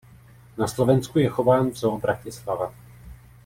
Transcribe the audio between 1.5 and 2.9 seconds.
v Zoo Bratislava.